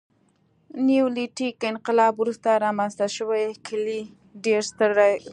[0.87, 3.99] نیولیتیک انقلاب وروسته رامنځته شوي کلي
[4.45, 5.15] ډېر ستر دي.